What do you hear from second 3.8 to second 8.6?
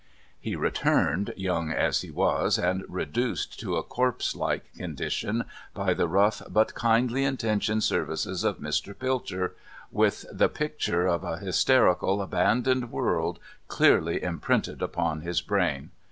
corpse like condition by the rough but kindly intentioned services of